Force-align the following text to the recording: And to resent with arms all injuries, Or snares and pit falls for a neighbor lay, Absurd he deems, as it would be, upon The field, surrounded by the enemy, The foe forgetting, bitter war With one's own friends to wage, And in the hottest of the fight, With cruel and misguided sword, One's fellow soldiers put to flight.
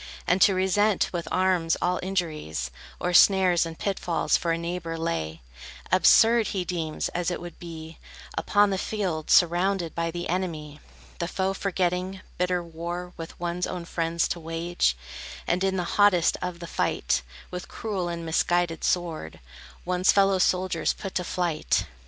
And 0.25 0.41
to 0.41 0.55
resent 0.55 1.11
with 1.13 1.27
arms 1.31 1.77
all 1.79 1.99
injuries, 2.01 2.71
Or 2.99 3.13
snares 3.13 3.67
and 3.67 3.77
pit 3.77 3.99
falls 3.99 4.35
for 4.35 4.51
a 4.51 4.57
neighbor 4.57 4.97
lay, 4.97 5.43
Absurd 5.91 6.47
he 6.47 6.65
deems, 6.65 7.09
as 7.09 7.29
it 7.29 7.39
would 7.39 7.59
be, 7.59 7.99
upon 8.35 8.71
The 8.71 8.79
field, 8.79 9.29
surrounded 9.29 9.93
by 9.93 10.09
the 10.09 10.27
enemy, 10.27 10.79
The 11.19 11.27
foe 11.27 11.53
forgetting, 11.53 12.21
bitter 12.39 12.63
war 12.63 13.13
With 13.15 13.39
one's 13.39 13.67
own 13.67 13.85
friends 13.85 14.27
to 14.29 14.39
wage, 14.39 14.97
And 15.45 15.63
in 15.63 15.77
the 15.77 15.83
hottest 15.83 16.35
of 16.41 16.61
the 16.61 16.65
fight, 16.65 17.21
With 17.51 17.67
cruel 17.67 18.07
and 18.09 18.25
misguided 18.25 18.83
sword, 18.83 19.39
One's 19.85 20.11
fellow 20.11 20.39
soldiers 20.39 20.93
put 20.93 21.13
to 21.13 21.23
flight. 21.23 21.85